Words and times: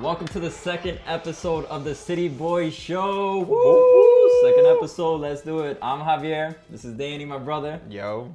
Welcome 0.00 0.28
to 0.28 0.40
the 0.40 0.50
second 0.50 1.00
episode 1.06 1.64
of 1.66 1.82
the 1.84 1.94
City 1.94 2.28
Boy 2.28 2.70
Show. 2.70 3.40
Woo! 3.40 4.48
Second 4.48 4.66
episode, 4.66 5.20
let's 5.20 5.42
do 5.42 5.60
it. 5.60 5.76
I'm 5.82 6.00
Javier. 6.00 6.54
This 6.70 6.84
is 6.84 6.94
Danny, 6.94 7.24
my 7.24 7.38
brother. 7.38 7.80
Yo, 7.88 8.32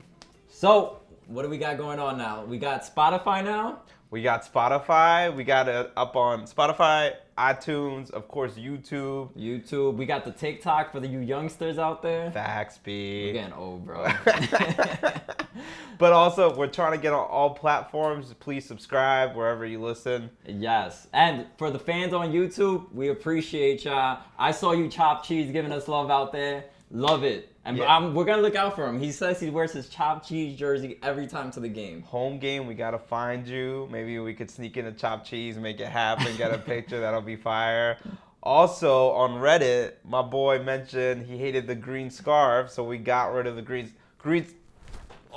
So, 0.49 0.97
what 1.27 1.43
do 1.43 1.49
we 1.49 1.57
got 1.57 1.77
going 1.77 1.99
on 1.99 2.17
now? 2.17 2.43
We 2.43 2.57
got 2.57 2.83
Spotify 2.83 3.43
now. 3.43 3.79
we 4.11 4.21
got 4.21 4.43
Spotify. 4.51 5.33
We 5.33 5.43
got 5.45 5.67
it 5.69 5.91
up 5.95 6.15
on 6.17 6.43
Spotify, 6.47 7.13
iTunes, 7.37 8.11
of 8.11 8.27
course, 8.27 8.53
YouTube. 8.53 9.29
YouTube. 9.37 9.95
We 9.95 10.05
got 10.05 10.25
the 10.25 10.31
TikTok 10.31 10.91
for 10.91 10.99
the 10.99 11.07
you 11.07 11.19
youngsters 11.19 11.77
out 11.77 12.01
there. 12.01 12.31
Facts, 12.31 12.79
We're 12.85 13.33
getting 13.33 13.53
old, 13.53 13.85
bro. 13.85 14.03
but 15.97 16.13
also, 16.13 16.55
we're 16.55 16.67
trying 16.67 16.91
to 16.93 16.97
get 16.97 17.13
on 17.13 17.27
all 17.27 17.51
platforms. 17.51 18.33
Please 18.39 18.65
subscribe 18.65 19.35
wherever 19.35 19.65
you 19.65 19.81
listen. 19.81 20.29
yes. 20.45 21.07
And 21.13 21.47
for 21.57 21.71
the 21.71 21.79
fans 21.79 22.13
on 22.13 22.31
YouTube, 22.31 22.91
we 22.93 23.09
appreciate 23.09 23.85
y'all. 23.85 24.19
I 24.37 24.51
saw 24.51 24.71
you 24.71 24.87
Chop 24.87 25.23
Cheese 25.25 25.51
giving 25.51 25.71
us 25.71 25.87
love 25.87 26.09
out 26.11 26.31
there. 26.31 26.65
Love 26.91 27.23
it. 27.23 27.52
And 27.65 27.77
Yeah. 27.77 28.09
We're 28.09 28.25
gonna 28.25 28.41
look 28.41 28.55
out 28.55 28.75
for 28.75 28.85
him. 28.87 28.99
He 28.99 29.11
says 29.11 29.39
he 29.39 29.49
wears 29.49 29.71
his 29.71 29.87
chopped 29.87 30.27
Cheese 30.27 30.57
jersey 30.59 30.99
every 31.01 31.27
time 31.27 31.49
to 31.51 31.59
the 31.61 31.69
game. 31.69 32.01
Home 32.03 32.37
game, 32.37 32.67
we 32.67 32.73
gotta 32.73 32.99
find 32.99 33.47
you. 33.47 33.87
Maybe 33.91 34.19
we 34.19 34.33
could 34.33 34.51
sneak 34.51 34.75
in 34.77 34.85
a 34.87 34.91
chopped 34.91 35.25
cheese, 35.27 35.57
make 35.57 35.79
it 35.79 35.87
happen, 35.87 36.35
get 36.35 36.53
a 36.53 36.57
picture. 36.57 36.99
That'll 36.99 37.21
be 37.21 37.37
fire. 37.37 37.97
Also 38.41 39.11
on 39.11 39.39
Reddit, 39.41 39.93
my 40.03 40.21
boy 40.21 40.61
mentioned 40.61 41.25
he 41.25 41.37
hated 41.37 41.65
the 41.65 41.75
green 41.75 42.09
scarf, 42.09 42.69
so 42.69 42.83
we 42.83 42.97
got 42.97 43.33
rid 43.33 43.47
of 43.47 43.55
the 43.55 43.61
green 43.61 43.93
green. 44.17 44.45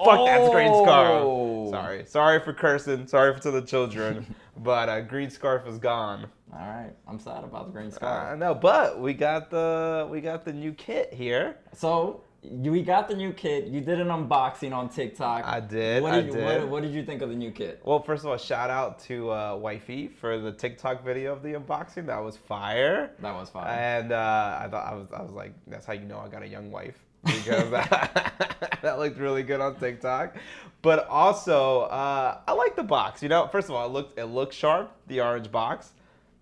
Fuck 0.04 0.26
that's 0.26 0.50
green 0.50 0.70
Oh. 0.72 1.70
scarf. 1.70 1.70
Sorry, 1.84 2.04
sorry 2.06 2.40
for 2.40 2.52
cursing. 2.52 3.06
Sorry 3.06 3.32
for 3.34 3.40
to 3.42 3.50
the 3.52 3.62
children, 3.62 4.34
but 4.56 4.88
uh, 4.88 5.00
green 5.02 5.30
scarf 5.30 5.66
is 5.68 5.78
gone. 5.78 6.26
All 6.52 6.60
right, 6.60 6.92
I'm 7.08 7.18
sad 7.18 7.44
about 7.44 7.66
the 7.66 7.72
green 7.72 7.90
scar. 7.90 8.08
I 8.08 8.24
scarf. 8.24 8.38
know, 8.38 8.54
but 8.54 9.00
we 9.00 9.14
got 9.14 9.50
the 9.50 10.08
we 10.10 10.20
got 10.20 10.44
the 10.44 10.52
new 10.52 10.72
kit 10.72 11.12
here. 11.12 11.56
so 11.72 12.22
you, 12.42 12.70
we 12.70 12.82
got 12.82 13.08
the 13.08 13.16
new 13.16 13.32
kit. 13.32 13.66
You 13.66 13.80
did 13.80 14.00
an 14.00 14.08
unboxing 14.08 14.72
on 14.72 14.88
TikTok. 14.88 15.44
I 15.44 15.60
did, 15.60 16.02
What 16.02 16.14
I 16.14 16.20
did, 16.20 16.26
you, 16.26 16.32
did. 16.32 16.44
What, 16.44 16.68
what 16.68 16.82
did 16.82 16.92
you 16.92 17.04
think 17.04 17.22
of 17.22 17.28
the 17.28 17.34
new 17.34 17.50
kit? 17.50 17.80
Well, 17.84 18.00
first 18.00 18.24
of 18.24 18.30
all, 18.30 18.36
shout 18.36 18.70
out 18.70 19.00
to 19.00 19.30
uh, 19.32 19.56
Wifey 19.56 20.08
for 20.08 20.38
the 20.38 20.52
TikTok 20.52 21.04
video 21.04 21.32
of 21.32 21.42
the 21.42 21.54
unboxing. 21.54 22.06
That 22.06 22.22
was 22.22 22.36
fire. 22.36 23.10
That 23.20 23.34
was 23.34 23.50
fire. 23.50 23.68
And 23.68 24.12
uh, 24.12 24.60
I 24.62 24.68
thought 24.68 24.86
I 24.86 24.94
was 24.94 25.08
I 25.12 25.22
was 25.22 25.32
like, 25.32 25.54
that's 25.66 25.86
how 25.86 25.94
you 25.94 26.04
know 26.04 26.18
I 26.18 26.28
got 26.28 26.42
a 26.42 26.48
young 26.48 26.70
wife 26.70 26.96
because 27.24 27.70
that 28.82 28.96
looked 28.98 29.18
really 29.18 29.42
good 29.42 29.60
on 29.60 29.74
TikTok. 29.76 30.36
But 30.82 31.08
also, 31.08 31.82
uh, 31.82 32.38
I 32.46 32.52
like 32.52 32.76
the 32.76 32.84
box. 32.84 33.22
You 33.22 33.28
know, 33.28 33.48
first 33.48 33.68
of 33.68 33.74
all, 33.74 33.86
it 33.86 33.92
looked 33.92 34.18
it 34.18 34.26
looked 34.26 34.54
sharp. 34.54 34.92
The 35.08 35.20
orange 35.20 35.50
box, 35.50 35.92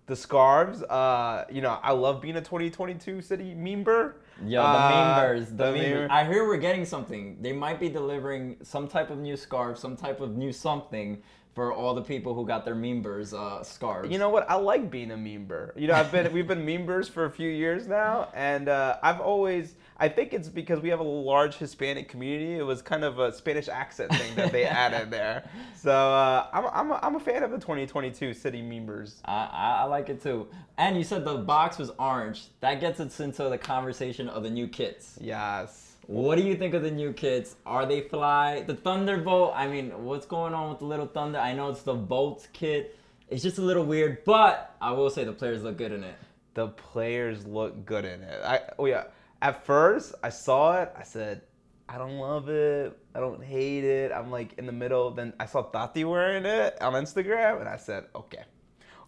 the 0.07 0.15
scarves. 0.15 0.83
Uh, 0.83 1.45
you 1.49 1.61
know, 1.61 1.79
I 1.81 1.91
love 1.91 2.21
being 2.21 2.35
a 2.35 2.41
2022 2.41 3.21
city 3.21 3.53
member. 3.53 4.17
Yo, 4.45 4.61
the 4.61 4.67
Uh, 4.67 4.89
members, 5.17 5.49
the, 5.49 5.55
the 5.55 5.71
members. 5.71 6.09
I 6.11 6.25
hear 6.25 6.45
we're 6.45 6.57
getting 6.57 6.85
something. 6.85 7.37
They 7.41 7.53
might 7.53 7.79
be 7.79 7.89
delivering 7.89 8.57
some 8.63 8.87
type 8.87 9.09
of 9.09 9.17
new 9.17 9.37
scarf, 9.37 9.77
some 9.77 9.95
type 9.95 10.19
of 10.19 10.35
new 10.35 10.51
something 10.51 11.21
for 11.53 11.71
all 11.71 11.93
the 11.95 12.01
people 12.01 12.33
who 12.33 12.45
got 12.45 12.65
their 12.65 12.75
members 12.75 13.33
uh, 13.33 13.63
scarves. 13.63 14.11
You 14.11 14.19
know 14.19 14.29
what? 14.29 14.49
I 14.49 14.55
like 14.55 14.91
being 14.91 15.11
a 15.11 15.17
member. 15.17 15.73
You 15.77 15.87
know, 15.87 15.93
I've 15.93 16.11
been 16.11 16.31
we've 16.33 16.47
been 16.47 16.65
members 16.75 17.07
for 17.07 17.25
a 17.25 17.31
few 17.31 17.49
years 17.49 17.87
now, 17.87 18.27
and 18.33 18.67
uh, 18.67 18.97
I've 19.01 19.21
always 19.21 19.75
I 19.97 20.09
think 20.09 20.33
it's 20.33 20.49
because 20.49 20.81
we 20.81 20.89
have 20.89 20.99
a 20.99 21.03
large 21.03 21.55
Hispanic 21.55 22.09
community. 22.09 22.57
It 22.57 22.63
was 22.63 22.81
kind 22.81 23.03
of 23.05 23.19
a 23.19 23.31
Spanish 23.31 23.69
accent 23.69 24.13
thing 24.13 24.35
that 24.35 24.51
they 24.51 24.65
added 24.65 25.09
there. 25.09 25.49
So 25.75 25.91
uh, 25.91 26.47
I'm 26.51 26.65
I'm 26.65 26.91
a, 26.91 26.99
I'm 27.01 27.15
a 27.15 27.19
fan 27.19 27.43
of 27.43 27.51
the 27.51 27.57
2022 27.57 28.33
city 28.33 28.61
members. 28.61 29.21
I, 29.23 29.49
I, 29.51 29.81
I 29.81 29.83
like 29.85 30.09
it 30.09 30.21
too. 30.21 30.47
And 30.77 30.97
you 30.97 31.03
said 31.03 31.23
the 31.23 31.37
box 31.37 31.77
was 31.77 31.91
orange. 31.97 32.47
That 32.59 32.81
gets 32.81 32.99
us 32.99 33.19
into 33.21 33.47
the 33.47 33.57
conversation 33.57 34.27
of 34.27 34.43
the 34.43 34.49
new 34.49 34.67
kits. 34.67 35.17
Yes. 35.21 35.95
What 36.07 36.37
do 36.37 36.43
you 36.43 36.55
think 36.55 36.73
of 36.73 36.83
the 36.83 36.91
new 36.91 37.13
kits? 37.13 37.55
Are 37.65 37.85
they 37.85 38.01
fly? 38.01 38.61
The 38.61 38.75
Thunderbolt, 38.75 39.53
I 39.55 39.67
mean, 39.67 39.89
what's 40.03 40.27
going 40.27 40.53
on 40.53 40.69
with 40.69 40.79
the 40.79 40.85
little 40.85 41.07
Thunder? 41.07 41.39
I 41.39 41.53
know 41.53 41.69
it's 41.69 41.81
the 41.81 41.95
Bolt 41.95 42.47
kit. 42.53 42.99
It's 43.27 43.41
just 43.41 43.57
a 43.57 43.61
little 43.61 43.85
weird, 43.85 44.23
but 44.23 44.75
I 44.79 44.91
will 44.91 45.09
say 45.09 45.23
the 45.23 45.33
players 45.33 45.63
look 45.63 45.77
good 45.77 45.91
in 45.91 46.03
it. 46.03 46.15
The 46.53 46.67
players 46.67 47.47
look 47.47 47.85
good 47.85 48.05
in 48.05 48.21
it. 48.21 48.41
I 48.43 48.61
oh 48.77 48.85
yeah. 48.85 49.05
At 49.41 49.65
first, 49.65 50.15
I 50.23 50.29
saw 50.29 50.81
it. 50.81 50.91
I 50.97 51.03
said, 51.03 51.41
I 51.87 51.97
don't 51.97 52.17
love 52.17 52.49
it. 52.49 52.97
I 53.13 53.19
don't 53.19 53.43
hate 53.43 53.83
it. 53.83 54.11
I'm 54.11 54.31
like 54.31 54.57
in 54.57 54.65
the 54.65 54.71
middle. 54.71 55.11
Then 55.11 55.33
I 55.39 55.45
saw 55.45 55.61
Tati 55.63 56.03
wearing 56.03 56.45
it 56.45 56.81
on 56.81 56.93
Instagram, 56.93 57.59
and 57.59 57.69
I 57.69 57.77
said, 57.77 58.05
okay. 58.15 58.43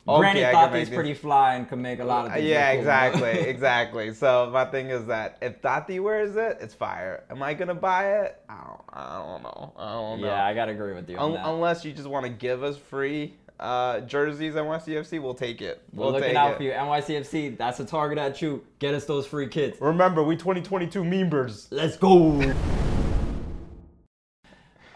I 0.10 0.34
can 0.34 0.72
Tati's 0.72 0.90
pretty 0.90 1.14
fly 1.14 1.56
and 1.56 1.68
can 1.68 1.82
make 1.82 2.00
a 2.00 2.06
lot 2.06 2.28
of 2.28 2.34
things. 2.34 2.46
Yeah, 2.46 2.72
cool, 2.72 2.80
exactly, 2.80 3.30
exactly. 3.50 4.14
So 4.14 4.50
my 4.54 4.66
thing 4.66 4.90
is 4.90 5.06
that 5.08 5.38
if 5.42 5.62
Tati 5.62 6.00
wears 6.00 6.36
it, 6.36 6.60
it's 6.62 6.74
fire. 6.74 7.26
Am 7.30 7.44
I 7.44 7.54
gonna 7.54 7.76
buy 7.76 8.22
it? 8.22 8.42
I 8.48 8.56
don't, 8.56 8.82
I 8.94 9.18
don't 9.18 9.44
know. 9.44 9.74
I 9.76 9.92
don't 9.94 10.22
know. 10.22 10.28
Yeah, 10.28 10.46
I 10.46 10.54
gotta 10.54 10.72
agree 10.72 10.94
with 10.94 11.10
you 11.10 11.18
on 11.18 11.32
Un- 11.32 11.34
that. 11.34 11.48
unless 11.48 11.84
you 11.84 11.92
just 11.92 12.08
want 12.08 12.26
to 12.26 12.32
give 12.32 12.64
us 12.64 12.78
free 12.78 13.36
uh, 13.60 14.02
jerseys 14.02 14.54
NYCFC, 14.56 15.22
we'll 15.22 15.34
take 15.34 15.62
it. 15.62 15.82
We're 15.94 16.06
We'll 16.06 16.14
looking 16.14 16.30
take 16.30 16.38
out 16.38 16.52
it. 16.54 16.58
for 16.58 16.64
you. 16.64 16.72
NYCFC, 16.72 17.58
that's 17.58 17.80
a 17.80 17.86
target 17.86 18.18
at 18.18 18.42
you. 18.42 18.64
Get 18.80 18.94
us 18.94 19.06
those 19.06 19.26
free 19.26 19.48
kits. 19.48 19.80
Remember, 19.82 20.24
we 20.24 20.36
2022 20.36 21.04
members. 21.04 21.68
Let's 21.72 21.98
go. 21.98 22.54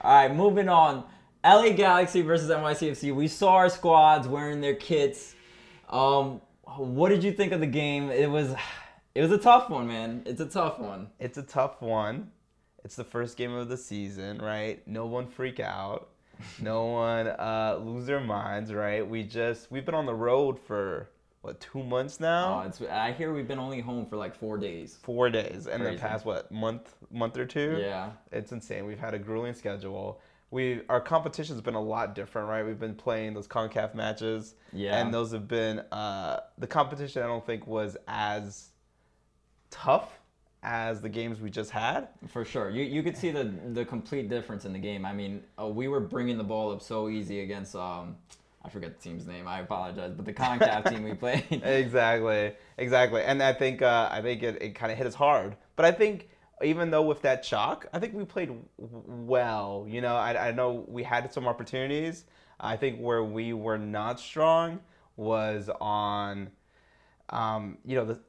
All 0.04 0.14
right, 0.16 0.34
moving 0.34 0.70
on. 0.70 1.04
LA 1.44 1.70
Galaxy 1.72 2.22
versus 2.22 2.50
NYCFC. 2.50 3.14
We 3.16 3.28
saw 3.28 3.54
our 3.54 3.70
squads 3.70 4.28
wearing 4.28 4.62
their 4.62 4.76
kits. 4.76 5.36
Um, 5.90 6.42
what 6.78 7.10
did 7.10 7.24
you 7.24 7.32
think 7.32 7.52
of 7.52 7.60
the 7.60 7.68
game? 7.68 8.10
It 8.12 8.30
was, 8.30 8.54
it 9.16 9.22
was 9.22 9.32
a 9.32 9.38
tough 9.38 9.70
one, 9.70 9.88
man. 9.88 10.24
It's 10.26 10.40
a 10.42 10.46
tough 10.46 10.80
one. 10.80 11.10
It's 11.20 11.38
a 11.38 11.44
tough 11.44 11.82
one. 11.82 12.32
It's 12.84 12.96
the 12.96 13.04
first 13.04 13.38
game 13.38 13.54
of 13.54 13.70
the 13.70 13.78
season, 13.78 14.40
right? 14.40 14.86
No 14.88 15.06
one 15.06 15.28
freak 15.28 15.60
out. 15.60 16.10
No 16.62 16.86
one 16.86 17.28
uh, 17.28 17.80
lose 17.84 18.06
their 18.06 18.20
minds, 18.20 18.74
right? 18.74 19.08
We 19.08 19.24
just 19.24 19.72
we've 19.72 19.86
been 19.86 19.96
on 19.96 20.06
the 20.06 20.14
road 20.16 20.60
for 20.60 21.10
what 21.42 21.60
two 21.60 21.84
months 21.84 22.20
now? 22.20 22.62
Oh, 22.64 22.68
it's. 22.68 22.82
I 22.82 23.14
hear 23.14 23.34
we've 23.34 23.48
been 23.48 23.58
only 23.60 23.80
home 23.82 24.06
for 24.06 24.16
like 24.16 24.36
four 24.36 24.58
days. 24.58 25.00
four 25.02 25.30
days 25.30 25.66
in 25.68 25.84
the 25.84 25.94
past 25.98 26.24
what 26.26 26.52
month 26.52 26.94
month 27.12 27.38
or 27.38 27.46
two 27.46 27.78
Yeah. 27.80 28.12
it's 28.32 28.52
insane 28.52 28.86
we've 28.86 29.00
had 29.00 29.14
a 29.14 29.20
grueling 29.20 29.54
schedule 29.56 30.22
we 30.52 30.82
our 30.90 31.02
competition's 31.02 31.60
been 31.62 31.74
a 31.76 31.82
lot 31.82 32.14
different 32.16 32.48
right 32.48 32.64
we've 32.66 32.80
been 32.80 32.94
playing 32.96 33.34
those 33.34 33.48
concaf 33.48 33.96
matches 33.96 34.54
Yeah. 34.72 34.98
and 35.02 35.14
those 35.14 35.32
have 35.32 35.48
been 35.48 35.80
uh, 35.92 36.42
the 36.58 36.68
competition 36.68 37.24
i 37.24 37.28
don't 37.28 37.46
think 37.46 37.66
was 37.68 37.98
as 38.08 38.70
tough 39.70 40.20
as 40.64 41.02
the 41.02 41.10
games 41.10 41.42
we 41.42 41.50
just 41.50 41.72
had 41.72 42.08
For 42.28 42.46
sure, 42.46 42.70
you 42.70 42.84
you 42.84 43.02
could 43.04 43.18
see 43.18 43.32
the 43.32 43.52
the 43.74 43.86
complete 43.86 44.30
difference 44.30 44.66
in 44.66 44.74
the 44.74 44.80
game. 44.80 45.06
I 45.06 45.14
mean, 45.14 45.44
uh, 45.60 45.68
we 45.68 45.88
were 45.88 46.00
bringing 46.00 46.38
the 46.38 46.44
ball 46.44 46.72
up 46.72 46.82
so 46.82 47.10
easy 47.10 47.42
against 47.42 47.76
um, 47.76 48.16
I 48.64 48.70
forget 48.70 48.96
the 48.96 49.02
team's 49.10 49.26
name. 49.26 49.48
I 49.48 49.62
apologize, 49.62 50.14
but 50.16 50.26
the 50.26 50.34
Concacaf 50.34 50.88
team 50.90 51.04
we 51.04 51.14
played. 51.16 51.44
exactly 51.64 52.54
exactly 52.78 53.24
and 53.24 53.42
i 53.42 53.54
think 53.54 53.82
uh, 53.82 54.08
i 54.12 54.22
think 54.22 54.44
it, 54.44 54.62
it 54.62 54.76
kind 54.76 54.92
of 54.92 54.98
hit 54.98 55.08
us 55.08 55.16
hard 55.16 55.56
but 55.76 55.86
i 55.86 55.92
think 55.92 56.30
even 56.64 56.92
though 56.92 57.02
with 57.02 57.22
that 57.24 57.42
chalk 57.44 57.88
i 57.94 58.00
think 58.00 58.14
we 58.14 58.24
played 58.24 58.50
w- 58.50 58.64
well 58.78 59.86
you 59.90 60.00
know 60.02 60.16
I, 60.16 60.50
I 60.50 60.52
know 60.52 60.86
we 60.88 61.04
had 61.04 61.32
some 61.34 61.48
opportunities 61.48 62.26
i 62.60 62.78
think 62.78 63.00
where 63.00 63.24
we 63.24 63.54
were 63.54 63.78
not 63.78 64.20
strong 64.20 64.80
was 65.16 65.70
on 65.80 66.50
um, 67.30 67.78
you 67.86 67.96
know 67.96 68.06
the 68.06 68.20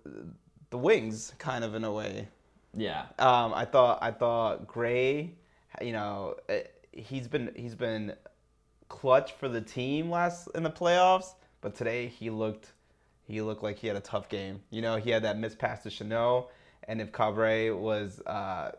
the 0.72 0.78
wings 0.78 1.34
kind 1.38 1.62
of 1.64 1.74
in 1.74 1.84
a 1.84 1.92
way 1.92 2.26
Yeah, 2.74 3.02
um, 3.18 3.52
I 3.54 3.66
thought 3.66 3.98
I 4.02 4.10
thought 4.10 4.66
Gray, 4.66 5.34
you 5.82 5.92
know, 5.92 6.36
eh, 6.48 6.62
he's 6.90 7.28
been 7.28 7.52
he's 7.54 7.74
been 7.74 8.14
clutch 8.88 9.32
for 9.32 9.48
the 9.48 9.60
team 9.60 10.10
last 10.10 10.48
in 10.54 10.62
the 10.62 10.70
playoffs, 10.70 11.34
but 11.60 11.74
today 11.74 12.08
he 12.08 12.30
looked 12.30 12.72
he 13.28 13.42
looked 13.42 13.62
like 13.62 13.78
he 13.78 13.86
had 13.86 13.96
a 13.96 14.00
tough 14.00 14.30
game. 14.30 14.60
You 14.70 14.80
know, 14.80 14.96
he 14.96 15.10
had 15.10 15.22
that 15.24 15.38
missed 15.38 15.58
pass 15.58 15.82
to 15.82 15.90
Chanot, 15.90 16.46
and 16.88 17.00
if 17.02 17.12
Cabre 17.12 17.76
was 17.76 18.20
uh, 18.26 18.72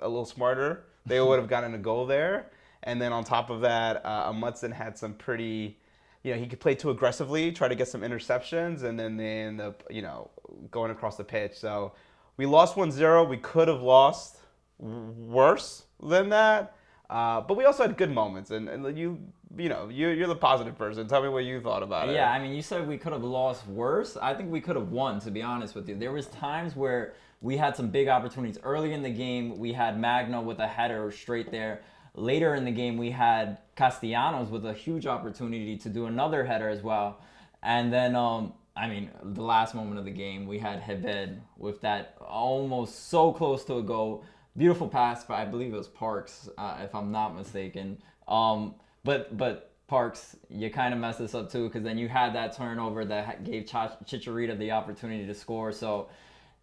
a 0.00 0.08
little 0.08 0.26
smarter, 0.26 0.84
they 1.06 1.20
would 1.26 1.38
have 1.38 1.48
gotten 1.48 1.74
a 1.74 1.78
goal 1.78 2.06
there. 2.06 2.50
And 2.82 3.00
then 3.00 3.12
on 3.12 3.24
top 3.24 3.50
of 3.50 3.60
that, 3.60 4.04
uh, 4.04 4.30
Amundsen 4.30 4.72
had 4.72 4.96
some 4.96 5.12
pretty, 5.12 5.78
you 6.22 6.34
know, 6.34 6.38
he 6.38 6.46
could 6.46 6.60
play 6.60 6.74
too 6.74 6.90
aggressively, 6.90 7.50
try 7.52 7.68
to 7.68 7.74
get 7.74 7.88
some 7.88 8.02
interceptions, 8.02 8.82
and 8.82 8.98
then 8.98 9.16
they 9.16 9.40
end 9.42 9.60
up, 9.60 9.82
you 9.88 10.02
know, 10.02 10.30
going 10.70 10.90
across 10.90 11.16
the 11.16 11.24
pitch. 11.24 11.54
So 11.54 11.92
we 12.36 12.46
lost 12.46 12.76
1-0. 12.76 13.28
We 13.28 13.38
could 13.38 13.68
have 13.68 13.82
lost 13.82 14.38
worse 14.78 15.84
than 16.02 16.28
that. 16.30 16.74
Uh, 17.08 17.40
but 17.40 17.56
we 17.56 17.64
also 17.64 17.82
had 17.82 17.96
good 17.96 18.12
moments, 18.12 18.52
and, 18.52 18.68
and 18.68 18.96
you, 18.96 19.18
you 19.56 19.68
know, 19.68 19.88
you, 19.88 20.08
you're 20.10 20.28
the 20.28 20.36
positive 20.36 20.78
person. 20.78 21.08
Tell 21.08 21.20
me 21.22 21.28
what 21.28 21.44
you 21.44 21.60
thought 21.60 21.82
about 21.82 22.08
it. 22.08 22.14
Yeah, 22.14 22.30
I 22.30 22.38
mean, 22.38 22.54
you 22.54 22.62
said 22.62 22.86
we 22.86 22.98
could 22.98 23.12
have 23.12 23.24
lost 23.24 23.66
worse. 23.66 24.16
I 24.16 24.32
think 24.32 24.52
we 24.52 24.60
could 24.60 24.76
have 24.76 24.90
won, 24.90 25.18
to 25.20 25.30
be 25.30 25.42
honest 25.42 25.74
with 25.74 25.88
you. 25.88 25.96
There 25.96 26.12
was 26.12 26.26
times 26.26 26.76
where 26.76 27.14
we 27.40 27.56
had 27.56 27.74
some 27.74 27.88
big 27.88 28.06
opportunities. 28.06 28.58
Early 28.62 28.92
in 28.92 29.02
the 29.02 29.10
game, 29.10 29.58
we 29.58 29.72
had 29.72 29.98
Magno 29.98 30.40
with 30.40 30.60
a 30.60 30.68
header 30.68 31.10
straight 31.10 31.50
there. 31.50 31.80
Later 32.14 32.54
in 32.54 32.64
the 32.64 32.70
game, 32.70 32.96
we 32.96 33.10
had 33.10 33.58
Castellanos 33.76 34.50
with 34.50 34.66
a 34.66 34.72
huge 34.72 35.06
opportunity 35.06 35.76
to 35.78 35.88
do 35.88 36.06
another 36.06 36.44
header 36.44 36.68
as 36.68 36.82
well. 36.82 37.20
And 37.62 37.92
then, 37.92 38.16
um, 38.16 38.54
I 38.76 38.88
mean, 38.88 39.10
the 39.22 39.42
last 39.42 39.74
moment 39.74 39.98
of 39.98 40.04
the 40.04 40.10
game, 40.10 40.46
we 40.46 40.58
had 40.58 40.82
Héber 40.82 41.38
with 41.56 41.80
that 41.82 42.16
almost 42.20 43.08
so 43.08 43.32
close 43.32 43.64
to 43.64 43.76
a 43.76 43.82
goal. 43.82 44.24
Beautiful 44.56 44.88
pass, 44.88 45.24
but 45.24 45.34
I 45.34 45.44
believe 45.44 45.72
it 45.72 45.76
was 45.76 45.88
Parks, 45.88 46.48
uh, 46.58 46.78
if 46.82 46.94
I'm 46.94 47.12
not 47.12 47.36
mistaken. 47.36 48.02
Um, 48.26 48.74
but 49.04 49.36
but 49.36 49.72
Parks, 49.86 50.36
you 50.48 50.70
kind 50.70 50.94
of 50.94 51.00
messed 51.00 51.18
this 51.18 51.34
up 51.34 51.50
too, 51.50 51.66
because 51.66 51.82
then 51.82 51.98
you 51.98 52.08
had 52.08 52.34
that 52.34 52.56
turnover 52.56 53.04
that 53.04 53.44
gave 53.44 53.66
Ch- 53.66 53.98
Chicharito 54.06 54.58
the 54.58 54.70
opportunity 54.70 55.26
to 55.26 55.34
score. 55.34 55.72
So 55.72 56.08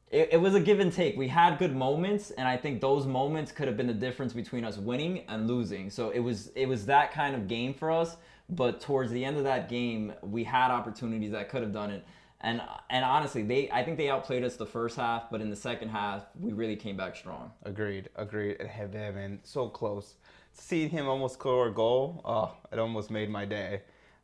it, 0.09 0.29
it 0.33 0.37
was 0.37 0.55
a 0.55 0.59
give 0.59 0.79
and 0.79 0.91
take. 0.91 1.17
We 1.17 1.27
had 1.27 1.57
good 1.57 1.75
moments, 1.75 2.31
and 2.31 2.47
I 2.47 2.55
think 2.55 2.79
those 2.79 3.05
moments 3.05 3.51
could 3.51 3.67
have 3.67 3.75
been 3.75 3.87
the 3.87 3.93
difference 3.93 4.33
between 4.33 4.63
us 4.63 4.77
winning 4.77 5.23
and 5.27 5.47
losing. 5.47 5.89
So 5.89 6.11
it 6.11 6.19
was 6.19 6.47
it 6.55 6.65
was 6.67 6.85
that 6.85 7.11
kind 7.11 7.35
of 7.35 7.47
game 7.47 7.73
for 7.73 7.91
us. 7.91 8.17
But 8.49 8.79
towards 8.79 9.11
the 9.11 9.25
end 9.25 9.35
of 9.37 9.43
that 9.43 9.67
game, 9.67 10.13
we 10.21 10.45
had 10.45 10.71
opportunities 10.71 11.31
that 11.31 11.49
could 11.49 11.61
have 11.61 11.73
done 11.73 11.91
it. 11.91 12.05
And 12.39 12.61
and 12.89 13.03
honestly, 13.03 13.43
they 13.43 13.69
I 13.71 13.83
think 13.83 13.97
they 13.97 14.09
outplayed 14.09 14.43
us 14.43 14.55
the 14.55 14.65
first 14.65 14.95
half, 14.95 15.29
but 15.29 15.41
in 15.41 15.49
the 15.49 15.55
second 15.55 15.89
half, 15.89 16.23
we 16.39 16.53
really 16.53 16.77
came 16.77 16.95
back 16.95 17.15
strong. 17.15 17.51
Agreed, 17.63 18.09
agreed. 18.15 18.57
And 18.59 18.69
Héber, 18.69 19.13
been 19.13 19.39
so 19.43 19.67
close. 19.67 20.15
Seeing 20.53 20.89
him 20.89 21.07
almost 21.07 21.35
score 21.35 21.67
a 21.67 21.73
goal, 21.73 22.21
oh, 22.23 22.53
it 22.71 22.79
almost 22.79 23.11
made 23.11 23.29
my 23.29 23.45
day. 23.45 23.81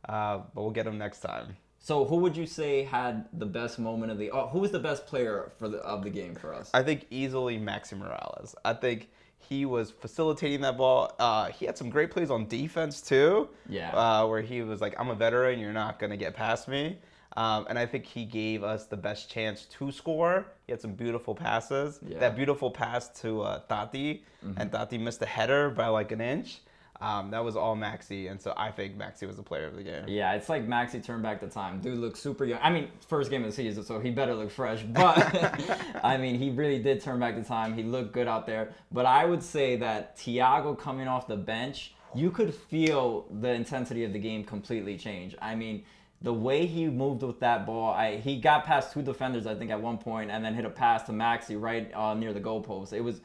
Uh, 0.08 0.38
but 0.54 0.62
we'll 0.62 0.70
get 0.70 0.86
him 0.86 0.98
next 0.98 1.20
time. 1.20 1.56
So 1.84 2.06
who 2.06 2.16
would 2.16 2.34
you 2.34 2.46
say 2.46 2.82
had 2.82 3.26
the 3.34 3.44
best 3.44 3.78
moment 3.78 4.10
of 4.10 4.16
the? 4.16 4.30
Oh, 4.30 4.46
who 4.46 4.60
was 4.60 4.70
the 4.70 4.78
best 4.78 5.06
player 5.06 5.52
for 5.58 5.68
the 5.68 5.80
of 5.80 6.02
the 6.02 6.08
game 6.08 6.34
for 6.34 6.54
us? 6.54 6.70
I 6.72 6.82
think 6.82 7.06
easily 7.10 7.58
Maxi 7.58 7.92
Moralez. 7.92 8.54
I 8.64 8.72
think 8.72 9.10
he 9.36 9.66
was 9.66 9.90
facilitating 9.90 10.62
that 10.62 10.78
ball. 10.78 11.14
Uh, 11.18 11.48
he 11.50 11.66
had 11.66 11.76
some 11.76 11.90
great 11.90 12.10
plays 12.10 12.30
on 12.30 12.48
defense 12.48 13.02
too. 13.02 13.50
Yeah. 13.68 13.90
Uh, 13.90 14.26
where 14.26 14.40
he 14.40 14.62
was 14.62 14.80
like, 14.80 14.94
"I'm 14.98 15.10
a 15.10 15.14
veteran. 15.14 15.60
You're 15.60 15.74
not 15.74 15.98
gonna 15.98 16.16
get 16.16 16.34
past 16.34 16.68
me." 16.68 16.96
Um, 17.36 17.66
and 17.68 17.78
I 17.78 17.84
think 17.84 18.06
he 18.06 18.24
gave 18.24 18.64
us 18.64 18.86
the 18.86 18.96
best 18.96 19.28
chance 19.28 19.66
to 19.66 19.92
score. 19.92 20.46
He 20.66 20.72
had 20.72 20.80
some 20.80 20.94
beautiful 20.94 21.34
passes. 21.34 22.00
Yeah. 22.08 22.18
That 22.18 22.34
beautiful 22.34 22.70
pass 22.70 23.10
to 23.20 23.42
uh, 23.42 23.58
Tati, 23.68 24.24
and 24.56 24.72
Tati 24.72 24.96
missed 24.96 25.20
a 25.20 25.26
header 25.26 25.68
by 25.68 25.88
like 25.88 26.12
an 26.12 26.22
inch. 26.22 26.62
Um, 27.00 27.30
that 27.32 27.44
was 27.44 27.56
all 27.56 27.76
Maxi, 27.76 28.30
and 28.30 28.40
so 28.40 28.54
I 28.56 28.70
think 28.70 28.96
Maxi 28.96 29.26
was 29.26 29.36
the 29.36 29.42
player 29.42 29.66
of 29.66 29.76
the 29.76 29.82
game. 29.82 30.04
Yeah, 30.06 30.34
it's 30.34 30.48
like 30.48 30.66
Maxi 30.66 31.02
turned 31.02 31.22
back 31.22 31.40
the 31.40 31.48
time. 31.48 31.80
Dude 31.80 31.98
looks 31.98 32.20
super 32.20 32.44
young. 32.44 32.60
I 32.62 32.70
mean, 32.70 32.88
first 33.08 33.30
game 33.30 33.42
of 33.42 33.50
the 33.50 33.56
season, 33.56 33.84
so 33.84 33.98
he 33.98 34.10
better 34.10 34.34
look 34.34 34.50
fresh. 34.50 34.82
But 34.82 35.76
I 36.04 36.16
mean, 36.16 36.38
he 36.38 36.50
really 36.50 36.78
did 36.78 37.02
turn 37.02 37.18
back 37.18 37.34
the 37.34 37.42
time. 37.42 37.74
He 37.74 37.82
looked 37.82 38.12
good 38.12 38.28
out 38.28 38.46
there. 38.46 38.72
But 38.92 39.06
I 39.06 39.24
would 39.24 39.42
say 39.42 39.76
that 39.76 40.16
Thiago 40.16 40.78
coming 40.78 41.08
off 41.08 41.26
the 41.26 41.36
bench, 41.36 41.94
you 42.14 42.30
could 42.30 42.54
feel 42.54 43.26
the 43.40 43.50
intensity 43.50 44.04
of 44.04 44.12
the 44.12 44.20
game 44.20 44.44
completely 44.44 44.96
change. 44.96 45.34
I 45.42 45.56
mean, 45.56 45.84
the 46.22 46.32
way 46.32 46.64
he 46.64 46.86
moved 46.86 47.22
with 47.22 47.40
that 47.40 47.66
ball, 47.66 47.92
I 47.92 48.16
he 48.16 48.40
got 48.40 48.64
past 48.64 48.92
two 48.92 49.02
defenders, 49.02 49.46
I 49.46 49.54
think, 49.54 49.70
at 49.70 49.80
one 49.80 49.98
point, 49.98 50.30
and 50.30 50.44
then 50.44 50.54
hit 50.54 50.64
a 50.64 50.70
pass 50.70 51.02
to 51.04 51.12
Maxi 51.12 51.60
right 51.60 51.92
uh, 51.92 52.14
near 52.14 52.32
the 52.32 52.40
goalpost. 52.40 52.92
It 52.92 53.02
was 53.02 53.20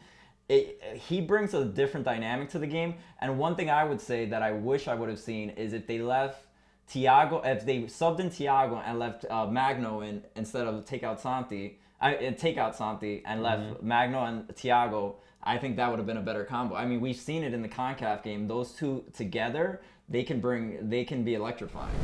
it, 0.50 0.82
he 1.08 1.22
brings 1.22 1.54
a 1.54 1.64
different 1.64 2.06
dynamic 2.06 2.50
to 2.50 2.60
the 2.60 2.68
game. 2.68 2.96
And 3.22 3.38
one 3.38 3.56
thing 3.56 3.70
I 3.70 3.84
would 3.84 4.02
say 4.02 4.26
that 4.26 4.42
I 4.42 4.52
wish 4.52 4.88
I 4.88 4.96
would 4.96 5.08
have 5.08 5.20
seen 5.20 5.52
is 5.52 5.74
if 5.74 5.86
they 5.86 6.00
left 6.00 6.48
Tiago, 6.88 7.42
if 7.46 7.66
they 7.66 7.84
subbed 7.84 8.20
in 8.20 8.32
Tiago 8.32 8.82
and 8.84 8.98
left 8.98 9.26
uh, 9.30 9.46
Magno 9.46 10.02
in 10.02 10.24
instead 10.36 10.66
of 10.66 10.86
take 10.86 11.04
out 11.04 11.22
Santi, 11.22 11.80
I 12.02 12.16
uh, 12.16 12.32
take 12.32 12.58
out 12.58 12.76
Santi 12.76 13.22
and 13.26 13.44
left 13.44 13.84
Magno 13.84 14.24
and 14.24 14.56
Tiago, 14.56 15.18
I 15.44 15.60
think 15.60 15.78
that 15.78 15.90
would 15.90 16.00
have 16.00 16.08
been 16.08 16.18
a 16.18 16.22
better 16.22 16.44
combo. 16.44 16.76
I 16.76 16.86
mean, 16.86 17.00
we've 17.00 17.16
seen 17.16 17.44
it 17.44 17.54
in 17.54 17.62
the 17.62 17.70
Concacaf 17.70 18.24
game. 18.24 18.48
Those 18.48 18.72
two 18.72 19.06
together, 19.14 19.82
they 20.10 20.24
can 20.24 20.42
bring, 20.42 20.90
they 20.90 21.06
can 21.06 21.24
be 21.24 21.36
electrifying 21.36 21.96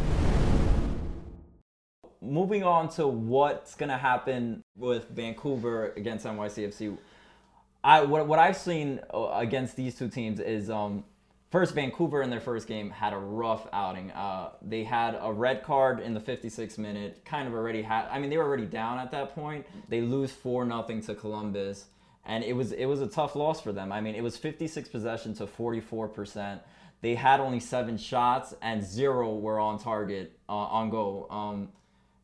moving 2.21 2.63
on 2.63 2.89
to 2.89 3.07
what's 3.07 3.75
gonna 3.75 3.97
happen 3.97 4.63
with 4.75 5.09
Vancouver 5.09 5.93
against 5.95 6.25
NYCFC. 6.25 6.97
I 7.85 8.01
what 8.01 8.25
what 8.27 8.39
I've 8.39 8.57
seen 8.57 8.99
uh, 9.13 9.29
against 9.33 9.75
these 9.75 9.95
two 9.95 10.09
teams 10.09 10.39
is 10.39 10.71
um 10.71 11.03
first 11.51 11.75
Vancouver 11.75 12.23
in 12.23 12.31
their 12.31 12.41
first 12.41 12.67
game 12.67 12.89
had 12.89 13.13
a 13.13 13.17
rough 13.17 13.67
outing. 13.71 14.09
Uh, 14.11 14.49
they 14.63 14.83
had 14.83 15.17
a 15.21 15.31
red 15.31 15.63
card 15.63 15.99
in 15.99 16.15
the 16.15 16.19
56th 16.19 16.79
minute. 16.79 17.23
Kind 17.25 17.47
of 17.47 17.53
already 17.53 17.83
had. 17.83 18.07
I 18.07 18.17
mean, 18.17 18.31
they 18.31 18.37
were 18.37 18.43
already 18.43 18.65
down 18.65 18.97
at 18.97 19.11
that 19.11 19.35
point. 19.35 19.67
They 19.87 20.01
lose 20.01 20.31
four 20.31 20.65
nothing 20.65 21.01
to 21.03 21.13
Columbus, 21.13 21.85
and 22.25 22.43
it 22.43 22.53
was 22.53 22.71
it 22.71 22.85
was 22.85 23.01
a 23.01 23.07
tough 23.07 23.35
loss 23.35 23.61
for 23.61 23.71
them. 23.71 23.91
I 23.91 24.01
mean, 24.01 24.15
it 24.15 24.23
was 24.23 24.35
56 24.35 24.89
possession 24.89 25.35
to 25.35 25.45
44 25.45 26.07
percent. 26.07 26.61
They 27.01 27.13
had 27.13 27.39
only 27.39 27.59
seven 27.59 27.99
shots 27.99 28.55
and 28.63 28.83
zero 28.83 29.35
were 29.35 29.59
on 29.59 29.77
target 29.77 30.39
uh, 30.49 30.53
on 30.53 30.89
goal. 30.89 31.27
Um, 31.29 31.69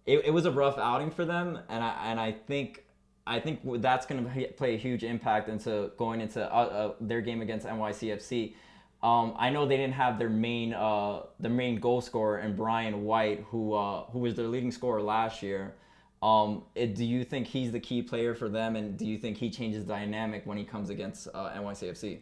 it, 0.07 0.25
it 0.25 0.31
was 0.31 0.47
a 0.47 0.51
rough 0.51 0.79
outing 0.79 1.11
for 1.11 1.23
them, 1.23 1.59
and 1.69 1.83
I 1.83 2.09
and 2.09 2.19
I 2.19 2.31
think 2.31 2.83
I 3.31 3.39
think 3.39 3.61
that's 3.81 4.05
going 4.05 4.23
to 4.25 4.47
play 4.49 4.75
a 4.75 4.77
huge 4.77 5.05
impact 5.05 5.47
into 5.47 5.91
going 5.97 6.19
into 6.19 6.43
uh, 6.53 6.57
uh, 6.57 6.93
their 6.99 7.21
game 7.21 7.41
against 7.41 7.65
NYCFC. 7.65 8.55
Um, 9.01 9.33
I 9.37 9.49
know 9.49 9.65
they 9.65 9.77
didn't 9.77 9.93
have 9.93 10.19
their 10.19 10.29
main 10.29 10.73
uh, 10.73 11.21
main 11.39 11.79
goal 11.79 12.01
scorer 12.01 12.37
and 12.39 12.57
Brian 12.57 13.05
White, 13.05 13.45
who 13.49 13.73
uh, 13.73 14.03
who 14.11 14.19
was 14.19 14.35
their 14.35 14.47
leading 14.47 14.71
scorer 14.71 15.01
last 15.01 15.41
year. 15.41 15.75
Um, 16.21 16.63
it, 16.75 16.93
do 16.93 17.05
you 17.05 17.23
think 17.23 17.47
he's 17.47 17.71
the 17.71 17.79
key 17.79 18.01
player 18.01 18.35
for 18.35 18.49
them, 18.49 18.75
and 18.75 18.97
do 18.97 19.05
you 19.05 19.17
think 19.17 19.37
he 19.37 19.49
changes 19.49 19.85
dynamic 19.85 20.45
when 20.45 20.57
he 20.57 20.65
comes 20.65 20.89
against 20.89 21.29
uh, 21.33 21.51
NYCFC? 21.51 22.19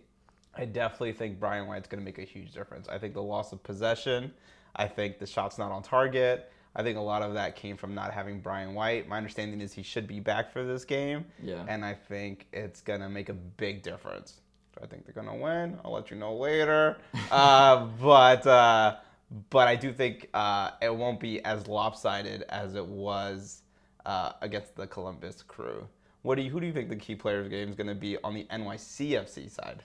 I 0.55 0.65
definitely 0.65 1.13
think 1.13 1.39
Brian 1.39 1.67
White's 1.67 1.87
going 1.87 1.99
to 1.99 2.05
make 2.05 2.19
a 2.19 2.23
huge 2.23 2.53
difference. 2.53 2.87
I 2.87 2.99
think 2.99 3.13
the 3.13 3.23
loss 3.23 3.51
of 3.51 3.61
possession, 3.63 4.31
I 4.75 4.87
think 4.87 5.17
the 5.17 5.25
shot's 5.25 5.57
not 5.57 5.71
on 5.71 5.81
target. 5.81 6.51
I 6.79 6.81
think 6.81 6.97
a 6.97 7.01
lot 7.01 7.23
of 7.23 7.33
that 7.33 7.57
came 7.57 7.75
from 7.75 7.93
not 7.93 8.13
having 8.13 8.39
Brian 8.39 8.73
White. 8.73 9.05
My 9.05 9.17
understanding 9.17 9.59
is 9.59 9.73
he 9.73 9.83
should 9.83 10.07
be 10.07 10.21
back 10.21 10.49
for 10.49 10.63
this 10.63 10.85
game. 10.85 11.25
Yeah. 11.43 11.65
And 11.67 11.83
I 11.83 11.93
think 11.93 12.47
it's 12.53 12.79
going 12.79 13.01
to 13.01 13.09
make 13.09 13.27
a 13.27 13.33
big 13.33 13.83
difference. 13.83 14.39
I 14.81 14.85
think 14.85 15.03
they're 15.03 15.13
going 15.13 15.27
to 15.27 15.43
win. 15.43 15.77
I'll 15.83 15.91
let 15.91 16.09
you 16.09 16.15
know 16.15 16.33
later. 16.37 16.95
uh, 17.31 17.85
but 18.01 18.47
uh, 18.47 18.95
but 19.49 19.67
I 19.67 19.75
do 19.75 19.91
think 19.91 20.29
uh, 20.33 20.71
it 20.81 20.95
won't 20.95 21.19
be 21.19 21.43
as 21.43 21.67
lopsided 21.67 22.43
as 22.43 22.75
it 22.75 22.85
was 22.85 23.63
uh, 24.05 24.31
against 24.39 24.77
the 24.77 24.87
Columbus 24.87 25.43
crew. 25.43 25.85
What 26.21 26.35
do 26.35 26.43
you, 26.43 26.49
who 26.49 26.61
do 26.61 26.65
you 26.65 26.71
think 26.71 26.87
the 26.87 26.95
key 26.95 27.15
player 27.15 27.39
of 27.39 27.43
the 27.43 27.49
game 27.49 27.67
is 27.67 27.75
going 27.75 27.87
to 27.87 27.95
be 27.95 28.17
on 28.23 28.33
the 28.33 28.45
NYCFC 28.45 29.51
side? 29.51 29.83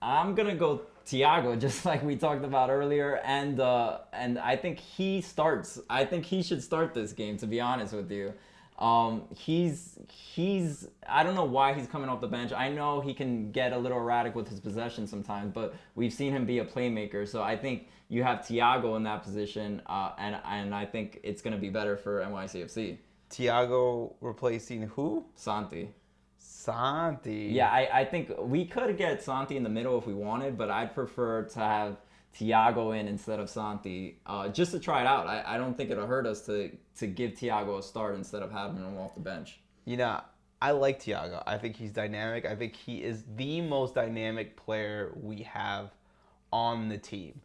I'm 0.00 0.34
gonna 0.34 0.54
go 0.54 0.82
Thiago, 1.06 1.58
just 1.66 1.84
like 1.84 2.02
we 2.02 2.16
talked 2.16 2.44
about 2.44 2.70
earlier, 2.70 3.20
and 3.24 3.60
uh, 3.60 3.98
and 4.12 4.38
I 4.38 4.56
think 4.56 4.78
he 4.78 5.20
starts. 5.20 5.80
I 5.88 6.04
think 6.04 6.24
he 6.24 6.42
should 6.42 6.62
start 6.62 6.94
this 6.94 7.12
game. 7.12 7.36
To 7.38 7.46
be 7.46 7.60
honest 7.60 7.94
with 7.94 8.10
you, 8.10 8.32
um, 8.78 9.24
he's 9.34 9.98
he's. 10.08 10.88
I 11.08 11.22
don't 11.22 11.34
know 11.34 11.44
why 11.44 11.72
he's 11.74 11.86
coming 11.86 12.08
off 12.08 12.20
the 12.20 12.28
bench. 12.28 12.52
I 12.52 12.68
know 12.68 13.00
he 13.00 13.14
can 13.14 13.52
get 13.52 13.72
a 13.72 13.78
little 13.78 13.98
erratic 13.98 14.34
with 14.34 14.48
his 14.48 14.60
possession 14.60 15.06
sometimes, 15.06 15.52
but 15.52 15.74
we've 15.94 16.12
seen 16.12 16.32
him 16.32 16.44
be 16.44 16.58
a 16.58 16.64
playmaker. 16.64 17.26
So 17.26 17.42
I 17.42 17.56
think 17.56 17.88
you 18.08 18.22
have 18.22 18.40
Thiago 18.40 18.96
in 18.96 19.02
that 19.04 19.22
position, 19.22 19.80
uh, 19.86 20.12
and 20.18 20.36
and 20.44 20.74
I 20.74 20.84
think 20.84 21.20
it's 21.22 21.40
gonna 21.40 21.58
be 21.58 21.70
better 21.70 21.96
for 21.96 22.20
NYCFC. 22.20 22.98
Thiago 23.30 24.14
replacing 24.20 24.82
who? 24.82 25.24
Santi. 25.34 25.90
Santi. 26.66 27.50
Yeah, 27.52 27.70
I, 27.70 28.00
I 28.00 28.04
think 28.04 28.32
we 28.38 28.64
could 28.64 28.96
get 28.98 29.22
Santi 29.22 29.56
in 29.56 29.62
the 29.62 29.70
middle 29.70 29.96
if 29.98 30.06
we 30.06 30.14
wanted, 30.14 30.58
but 30.58 30.70
I'd 30.70 30.94
prefer 30.94 31.44
to 31.44 31.58
have 31.58 31.96
Thiago 32.38 32.98
in 32.98 33.08
instead 33.08 33.40
of 33.40 33.48
Santi, 33.48 34.18
uh, 34.26 34.48
just 34.48 34.72
to 34.72 34.80
try 34.80 35.00
it 35.00 35.06
out. 35.06 35.26
I, 35.26 35.42
I 35.46 35.58
don't 35.58 35.76
think 35.76 35.90
it'll 35.90 36.06
hurt 36.06 36.26
us 36.26 36.42
to 36.46 36.70
to 36.98 37.06
give 37.06 37.32
Thiago 37.32 37.78
a 37.78 37.82
start 37.82 38.14
instead 38.16 38.42
of 38.42 38.50
having 38.50 38.76
him 38.76 38.98
off 38.98 39.14
the 39.14 39.20
bench. 39.20 39.60
You 39.84 39.96
know, 39.96 40.20
I 40.60 40.72
like 40.72 41.00
Thiago. 41.00 41.42
I 41.46 41.56
think 41.56 41.76
he's 41.76 41.92
dynamic. 41.92 42.44
I 42.44 42.56
think 42.56 42.74
he 42.74 43.02
is 43.02 43.24
the 43.36 43.60
most 43.60 43.94
dynamic 43.94 44.56
player 44.56 45.12
we 45.22 45.42
have 45.42 45.90
on 46.52 46.88
the 46.88 46.98
team. 46.98 47.40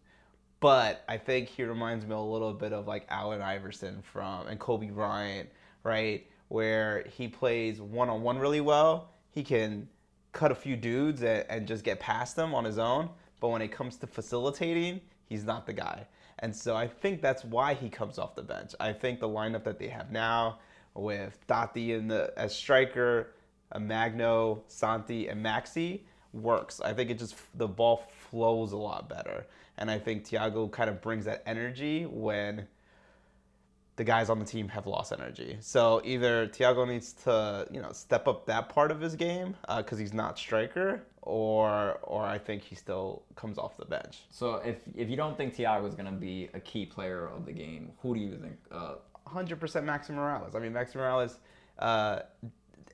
But 0.60 1.04
I 1.08 1.18
think 1.18 1.48
he 1.50 1.64
reminds 1.64 2.06
me 2.06 2.14
a 2.14 2.20
little 2.20 2.54
bit 2.54 2.74
of 2.74 2.88
like 2.88 3.06
Allen 3.10 3.42
Iverson 3.42 4.02
from 4.02 4.48
and 4.48 4.60
Kobe 4.60 4.90
Bryant, 4.90 5.50
right? 5.84 6.26
Where 6.50 7.06
he 7.18 7.28
plays 7.28 7.80
one 7.80 8.10
on 8.10 8.24
one 8.24 8.38
really 8.38 8.62
well. 8.62 9.11
He 9.32 9.44
can 9.44 9.88
cut 10.32 10.52
a 10.52 10.56
few 10.56 10.76
dudes 10.76 11.24
and, 11.24 11.46
and 11.50 11.68
just 11.68 11.84
get 11.84 12.00
past 12.00 12.36
them 12.36 12.54
on 12.54 12.64
his 12.64 12.78
own. 12.78 13.10
But 13.40 13.50
when 13.50 13.62
it 13.62 13.72
comes 13.72 13.98
to 13.98 14.08
facilitating, 14.08 15.02
he's 15.28 15.44
not 15.44 15.66
the 15.66 15.74
guy. 15.74 16.06
And 16.40 16.56
so 16.56 16.76
I 16.76 16.88
think 16.88 17.22
that's 17.22 17.44
why 17.44 17.74
he 17.74 17.90
comes 17.90 18.18
off 18.18 18.36
the 18.36 18.44
bench. 18.44 18.74
I 18.80 18.94
think 18.94 19.20
the 19.20 19.30
lineup 19.30 19.64
that 19.64 19.80
they 19.80 19.88
have 19.88 20.12
now 20.12 20.60
with 20.94 21.38
Dati 21.48 21.90
in 21.98 22.08
the 22.08 22.34
as 22.38 22.56
striker, 22.56 23.34
a 23.72 23.80
Magno, 23.80 24.64
Santi, 24.68 25.28
and 25.28 25.44
Maxi 25.44 26.02
works. 26.34 26.82
I 26.82 26.94
think 26.94 27.10
it 27.10 27.20
just 27.20 27.36
the 27.58 27.68
ball 27.68 28.08
flows 28.30 28.72
a 28.72 28.78
lot 28.78 29.10
better, 29.10 29.46
and 29.78 29.90
I 29.90 30.00
think 30.00 30.26
Thiago 30.26 30.72
kind 30.72 30.90
of 30.90 31.02
brings 31.02 31.26
that 31.26 31.44
energy 31.46 32.06
when 32.06 32.68
the 33.98 34.04
guys 34.04 34.30
on 34.30 34.40
the 34.40 34.46
team 34.46 34.68
have 34.70 34.88
lost 34.88 35.12
energy. 35.12 35.58
So 35.60 36.02
either 36.04 36.48
Thiago 36.48 36.88
needs 36.88 37.14
to 37.24 37.68
you 37.72 37.82
know 37.82 37.92
step 37.92 38.28
up 38.28 38.46
that 38.48 38.70
part 38.70 38.92
of 38.92 39.00
his 39.00 39.16
game 39.16 39.56
because 39.78 40.00
he's 40.00 40.14
not 40.14 40.38
striker, 40.38 41.04
or 41.22 42.00
or 42.04 42.24
I 42.24 42.38
think 42.38 42.64
he 42.64 42.76
still 42.76 43.24
comes 43.36 43.58
off 43.58 43.78
the 43.78 43.86
bench. 43.86 44.20
So 44.30 44.56
if 44.56 44.78
if 44.96 45.10
you 45.10 45.16
don't 45.16 45.38
think 45.38 45.56
Thiago 45.56 45.88
is 45.88 45.96
gonna 45.96 46.12
be 46.12 46.50
a 46.54 46.60
key 46.60 46.86
player 46.86 47.28
of 47.28 47.46
the 47.46 47.54
game, 47.54 47.92
who 48.02 48.14
do 48.14 48.20
you 48.20 48.38
think? 48.38 48.58
Uh, 48.72 48.96
100% 49.34 49.60
Maxi 49.60 50.12
Moralez. 50.12 50.56
I 50.56 50.60
mean, 50.60 50.74
Maxi 50.74 50.96
Moralez, 50.96 51.38
uh, 51.80 52.20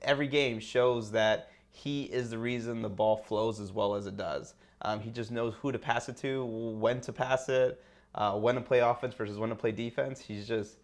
every 0.02 0.28
game 0.28 0.60
shows 0.60 1.10
that 1.12 1.50
he 1.70 2.04
is 2.04 2.30
the 2.30 2.38
reason 2.38 2.82
the 2.82 2.88
ball 2.88 3.16
flows 3.16 3.60
as 3.60 3.72
well 3.72 3.94
as 3.94 4.06
it 4.06 4.16
does. 4.16 4.54
Um, 4.82 5.00
he 5.00 5.10
just 5.10 5.30
knows 5.30 5.54
who 5.60 5.72
to 5.72 5.78
pass 5.78 6.08
it 6.08 6.16
to, 6.18 6.44
when 6.44 7.00
to 7.02 7.12
pass 7.12 7.48
it, 7.48 7.82
uh, 8.14 8.34
when 8.34 8.54
to 8.54 8.60
play 8.60 8.78
offense 8.78 9.14
versus 9.14 9.38
when 9.38 9.50
to 9.50 9.56
play 9.56 9.72
defense. 9.72 10.20
He's 10.20 10.46
just, 10.46 10.78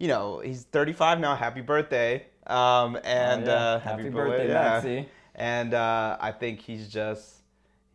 you 0.00 0.08
know, 0.08 0.40
he's 0.40 0.64
35 0.64 1.20
now. 1.20 1.36
Happy 1.36 1.60
birthday. 1.60 2.26
Um, 2.46 2.98
and 3.04 3.44
Oh, 3.44 3.52
yeah. 3.52 3.58
uh, 3.58 3.78
Happy 3.80 4.02
happy, 4.04 4.10
birthday, 4.14 4.48
yeah. 4.48 4.80
Maxi. 4.80 5.06
And 5.36 5.74
uh, 5.74 6.16
I 6.20 6.32
think 6.32 6.60
he's 6.60 6.88
just, 6.88 7.36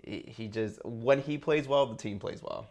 he, 0.03 0.23
he 0.27 0.47
just, 0.47 0.79
when 0.85 1.19
he 1.21 1.37
plays 1.37 1.67
well, 1.67 1.85
the 1.87 1.97
team 1.97 2.19
plays 2.19 2.41
well. 2.41 2.67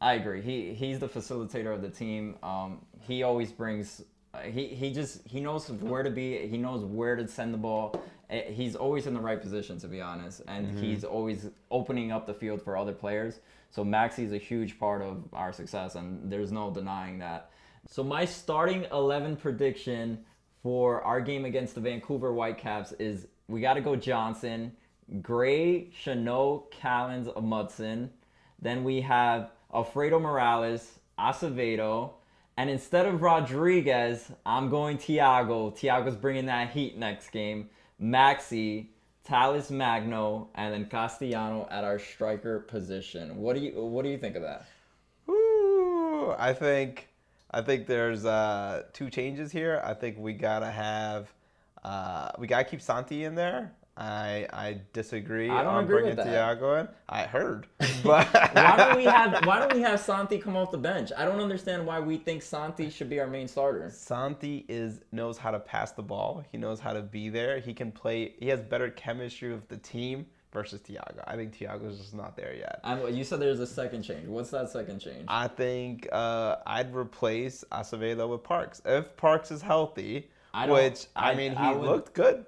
I 0.00 0.12
agree. 0.14 0.40
He 0.40 0.74
he's 0.74 1.00
the 1.00 1.08
facilitator 1.08 1.74
of 1.74 1.82
the 1.82 1.90
team. 1.90 2.36
Um, 2.40 2.78
he 3.00 3.24
always 3.24 3.50
brings. 3.50 4.00
Uh, 4.32 4.42
he 4.42 4.68
he 4.68 4.92
just 4.92 5.26
he 5.26 5.40
knows 5.40 5.68
where 5.70 6.04
to 6.04 6.10
be. 6.10 6.46
He 6.46 6.56
knows 6.56 6.84
where 6.84 7.16
to 7.16 7.26
send 7.26 7.52
the 7.52 7.58
ball. 7.58 8.00
Uh, 8.30 8.42
He's 8.48 8.76
always 8.76 9.08
in 9.08 9.14
the 9.14 9.20
right 9.20 9.42
position, 9.42 9.76
to 9.80 9.88
be 9.88 10.00
honest, 10.00 10.42
and 10.46 10.78
he's 10.78 11.02
always 11.02 11.50
opening 11.72 12.12
up 12.12 12.26
the 12.28 12.34
field 12.34 12.62
for 12.62 12.76
other 12.76 12.92
players. 12.92 13.40
So 13.70 13.84
Maxi 13.84 14.20
is 14.20 14.32
a 14.32 14.38
huge 14.38 14.78
part 14.78 15.02
of 15.02 15.24
our 15.32 15.52
success, 15.52 15.96
and 15.96 16.30
there's 16.30 16.52
no 16.52 16.70
denying 16.70 17.18
that. 17.18 17.50
So 17.86 18.02
my 18.02 18.24
starting 18.24 18.86
eleven 18.92 19.36
prediction 19.36 20.24
for 20.62 21.02
our 21.02 21.20
game 21.20 21.44
against 21.44 21.74
the 21.74 21.80
Vancouver 21.80 22.32
Whitecaps 22.32 22.92
is 22.92 23.26
we 23.46 23.60
got 23.60 23.74
to 23.74 23.80
go 23.80 23.96
Johnson, 23.96 24.72
Gray, 25.22 25.90
Chanot, 26.04 26.70
Callens, 26.72 27.34
Amundsen. 27.36 28.10
Then 28.60 28.84
we 28.84 29.00
have 29.02 29.52
Alfredo 29.72 30.18
Morales, 30.18 30.98
Acevedo, 31.18 32.12
and 32.56 32.68
instead 32.68 33.06
of 33.06 33.22
Rodriguez, 33.22 34.30
I'm 34.44 34.68
going 34.68 34.98
Tiago. 34.98 35.70
Tiago's 35.70 36.16
bringing 36.16 36.46
that 36.46 36.70
heat 36.70 36.98
next 36.98 37.30
game. 37.30 37.70
Maxi, 38.02 38.88
Talles 39.24 39.70
Magno, 39.70 40.48
and 40.54 40.72
then 40.72 40.86
Castellano 40.86 41.68
at 41.70 41.84
our 41.84 41.98
striker 41.98 42.60
position. 42.60 43.36
What 43.36 43.56
do 43.56 43.62
you 43.62 43.72
What 43.84 44.02
do 44.02 44.08
you 44.10 44.18
think 44.18 44.36
of 44.36 44.42
that? 44.42 44.66
Ooh, 45.28 46.34
I 46.38 46.52
think 46.52 47.07
I 47.50 47.62
think 47.62 47.86
there's 47.86 48.24
uh, 48.24 48.84
two 48.92 49.10
changes 49.10 49.50
here. 49.50 49.80
I 49.84 49.94
think 49.94 50.18
we 50.18 50.32
gotta 50.32 50.70
have 50.70 51.32
uh, 51.82 52.30
we 52.38 52.46
gotta 52.46 52.64
keep 52.64 52.80
Santi 52.80 53.24
in 53.24 53.34
there. 53.34 53.72
I 53.96 54.46
I 54.52 54.80
disagree 54.92 55.50
I 55.50 55.62
don't 55.62 55.74
on 55.74 55.84
agree 55.84 56.02
bringing 56.02 56.16
with 56.16 56.24
that. 56.24 56.30
Tiago 56.30 56.74
in. 56.76 56.88
I 57.08 57.22
heard, 57.24 57.66
but 58.04 58.28
Why 58.54 58.76
don't 58.76 58.96
we 58.96 59.04
have 59.04 59.44
Why 59.44 59.58
don't 59.58 59.74
we 59.74 59.80
have 59.80 59.98
Santi 59.98 60.38
come 60.38 60.56
off 60.56 60.70
the 60.70 60.78
bench? 60.78 61.10
I 61.16 61.24
don't 61.24 61.40
understand 61.40 61.84
why 61.84 61.98
we 61.98 62.16
think 62.18 62.42
Santi 62.42 62.90
should 62.90 63.10
be 63.10 63.18
our 63.18 63.26
main 63.26 63.48
starter. 63.48 63.90
Santi 63.92 64.64
is 64.68 65.00
knows 65.10 65.36
how 65.36 65.50
to 65.50 65.58
pass 65.58 65.92
the 65.92 66.02
ball. 66.02 66.44
He 66.52 66.58
knows 66.58 66.78
how 66.78 66.92
to 66.92 67.02
be 67.02 67.28
there. 67.28 67.58
He 67.58 67.74
can 67.74 67.90
play. 67.90 68.34
He 68.38 68.46
has 68.48 68.60
better 68.60 68.90
chemistry 68.90 69.52
with 69.52 69.68
the 69.68 69.78
team 69.78 70.26
versus 70.52 70.80
Tiago. 70.80 71.22
I 71.26 71.36
think 71.36 71.52
Tiago's 71.52 71.98
just 71.98 72.14
not 72.14 72.36
there 72.36 72.54
yet. 72.54 72.80
I'm, 72.84 73.14
you 73.14 73.24
said 73.24 73.40
there's 73.40 73.60
a 73.60 73.66
second 73.66 74.02
change. 74.02 74.26
What's 74.26 74.50
that 74.50 74.70
second 74.70 75.00
change? 75.00 75.24
I 75.28 75.48
think 75.48 76.08
uh, 76.12 76.56
I'd 76.66 76.94
replace 76.94 77.64
Acevedo 77.72 78.28
with 78.28 78.42
Parks 78.42 78.80
if 78.84 79.16
Parks 79.16 79.50
is 79.50 79.62
healthy. 79.62 80.28
I 80.54 80.66
which 80.68 81.06
I, 81.14 81.32
I- 81.32 81.34
mean, 81.34 81.52
he 81.52 81.58
I 81.58 81.72
would- 81.72 81.86
looked 81.86 82.14
good. 82.14 82.44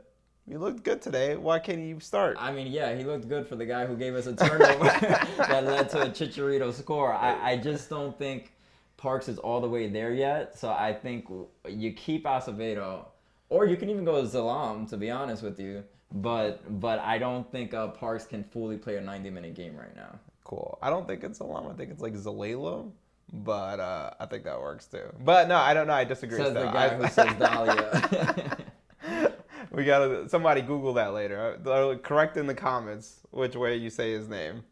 He 0.49 0.57
looked 0.57 0.83
good 0.83 1.01
today. 1.01 1.37
Why 1.37 1.61
can't 1.61 1.79
he 1.79 1.95
start? 2.01 2.37
I 2.41 2.51
mean, 2.51 2.67
yeah, 2.73 2.97
he 2.97 3.05
looked 3.05 3.29
good 3.29 3.47
for 3.47 3.55
the 3.55 3.67
guy 3.67 3.87
who 3.87 3.95
gave 3.97 4.15
us 4.17 4.27
a 4.27 4.35
turnover 4.35 4.85
that 5.39 5.65
led 5.65 5.89
to 5.91 6.03
a 6.03 6.07
Chicharito 6.07 6.73
score. 6.73 7.13
I, 7.13 7.53
I 7.53 7.57
just 7.57 7.89
don't 7.89 8.19
think 8.19 8.53
Parks 8.97 9.29
is 9.29 9.39
all 9.39 9.61
the 9.61 9.69
way 9.69 9.89
there 9.89 10.13
yet. 10.13 10.59
So 10.59 10.71
I 10.71 10.93
think 10.93 11.27
you 11.69 11.93
keep 11.93 12.25
Acevedo, 12.25 13.05
or 13.51 13.67
you 13.67 13.77
can 13.77 13.91
even 13.91 14.05
go 14.05 14.23
Zalam, 14.23 14.89
to 14.89 14.97
be 14.97 15.11
honest 15.11 15.43
with 15.43 15.61
you. 15.61 15.85
But 16.13 16.81
but 16.81 16.99
I 17.01 17.19
don't 17.19 17.51
think 17.53 17.75
uh, 17.75 17.89
Parks 17.89 18.25
can 18.25 18.43
fully 18.43 18.77
play 18.79 18.97
a 18.97 19.01
90 19.01 19.31
minute 19.31 19.55
game 19.55 19.77
right 19.77 19.95
now. 19.95 20.19
cool. 20.45 20.79
I 20.83 20.89
don't 20.91 21.07
think 21.07 21.23
it's 21.23 21.39
Alam. 21.41 21.67
I 21.69 21.75
think 21.75 21.91
it's 21.91 22.01
like 22.03 22.15
Zalelo. 22.15 22.91
But 23.33 23.79
uh, 23.79 24.11
I 24.19 24.27
think 24.27 24.43
that 24.43 24.61
works 24.61 24.87
too. 24.87 25.05
But 25.25 25.47
no, 25.47 25.55
I 25.57 25.73
don't 25.73 25.87
know. 25.87 25.93
I 25.93 26.03
disagree. 26.03 26.39
Says 26.39 26.53
the 26.55 26.65
guy 26.65 26.87
I- 26.87 26.89
who 26.97 27.07
says 27.19 27.33
Dahlia. 27.39 28.59
we 29.71 29.85
gotta 29.85 30.29
somebody 30.29 30.63
Google 30.63 30.95
that 30.95 31.13
later. 31.13 31.61
Uh, 31.65 31.95
Correct 32.03 32.37
in 32.37 32.49
the 32.49 32.55
comments 32.55 33.21
which 33.31 33.55
way 33.55 33.77
you 33.77 33.89
say 33.91 34.11
his 34.13 34.27
name. 34.29 34.65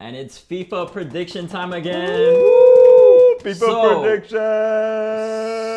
and 0.00 0.16
it's 0.16 0.36
FIFA 0.40 0.90
prediction 0.90 1.46
time 1.46 1.72
again. 1.72 2.18
FIFA 3.40 3.54
So- 3.54 4.00
prediction. 4.02 4.38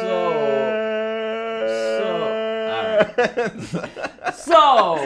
So, 0.04 0.43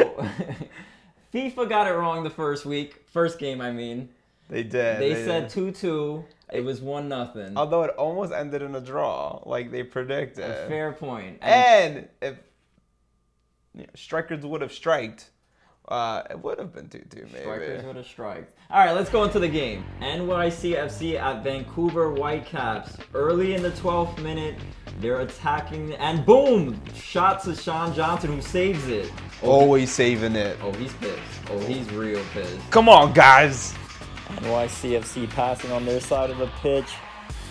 FIFA 1.34 1.70
got 1.70 1.88
it 1.88 1.92
wrong 1.92 2.24
the 2.24 2.30
first 2.30 2.66
week, 2.66 3.06
first 3.08 3.39
game. 3.39 3.62
I 3.62 3.72
mean, 3.72 4.10
they 4.50 4.63
did. 4.63 5.01
they 5.01 5.13
did. 5.13 5.25
said 5.25 5.50
two 5.50 5.72
two. 5.72 6.25
It 6.51 6.63
was 6.63 6.80
one 6.82 7.10
nothing. 7.10 7.58
Although 7.58 7.84
it 7.84 7.92
almost 7.98 8.32
ended 8.32 8.62
in 8.62 8.75
a 8.75 8.82
draw, 8.82 9.42
like 9.46 9.72
they 9.72 9.84
predicted. 9.84 10.50
A 10.50 10.68
Fair 10.68 10.94
point. 10.94 11.39
And 11.42 11.98
And 11.98 12.08
if 12.22 12.38
you 13.74 13.82
know, 13.82 13.89
strikers 13.96 14.46
would 14.46 14.62
have 14.62 14.72
striked, 14.72 15.30
uh, 15.88 16.24
it 16.29 16.39
would 16.44 16.60
have 16.60 16.74
been 16.74 16.89
2 16.89 17.00
2 17.10 17.27
maybe. 17.32 17.39
strikers 17.41 17.84
would 17.86 17.96
have 17.96 18.08
striked. 18.08 18.58
All 18.70 18.84
right, 18.86 18.91
let's 18.94 19.10
go 19.10 19.24
into 19.24 19.39
the 19.39 19.48
game. 19.48 19.86
NYCFC 20.01 21.20
at 21.20 21.44
Vancouver 21.44 22.12
Whitecaps. 22.12 22.98
Early 23.13 23.53
in 23.56 23.62
the 23.62 23.72
12th 23.72 24.22
minute, 24.22 24.56
they're 25.00 25.22
attacking, 25.22 25.94
and 25.94 26.25
boom! 26.25 26.82
Shot 26.96 27.44
to 27.44 27.56
Sean 27.56 27.94
Johnson, 27.94 28.34
who 28.34 28.41
saves 28.41 28.88
it. 28.88 29.12
Oh, 29.44 29.51
Always 29.51 29.91
saving 29.91 30.36
it. 30.36 30.58
Oh, 30.62 30.72
he's 30.74 30.94
pissed. 30.94 31.22
Oh, 31.51 31.60
he's 31.60 31.89
real 31.91 32.24
pissed. 32.34 32.70
Come 32.72 32.89
on, 32.89 33.13
guys. 33.13 33.74
NYCFC 34.41 35.29
passing 35.29 35.72
on 35.72 35.86
their 35.86 36.01
side 36.01 36.29
of 36.29 36.38
the 36.38 36.48
pitch. 36.62 36.89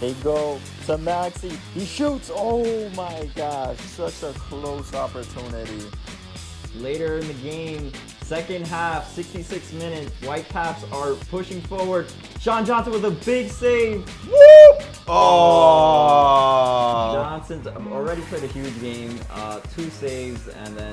They 0.00 0.12
go 0.14 0.60
to 0.86 0.98
Maxi. 0.98 1.56
He 1.72 1.84
shoots. 1.86 2.30
Oh 2.34 2.88
my 2.90 3.30
gosh. 3.34 3.78
Such 3.78 4.22
a 4.22 4.32
close 4.38 4.92
opportunity. 4.92 5.86
Later 6.76 7.18
in 7.18 7.26
the 7.26 7.34
game, 7.34 7.92
second 8.26 8.66
half, 8.66 9.08
66 9.12 9.72
minutes, 9.74 10.10
Whitecaps 10.24 10.82
are 10.92 11.12
pushing 11.30 11.60
forward. 11.62 12.12
Sean 12.40 12.66
Johnson 12.66 12.92
with 12.92 13.04
a 13.04 13.12
big 13.24 13.48
save. 13.48 14.00
Whoop! 14.26 14.82
Oh. 15.06 16.32
Johnson's 17.14 17.68
already 17.68 18.22
played 18.22 18.42
a 18.42 18.48
huge 18.48 18.80
game, 18.80 19.20
uh, 19.30 19.60
two 19.76 19.88
saves, 19.90 20.48
and 20.48 20.76
then 20.76 20.92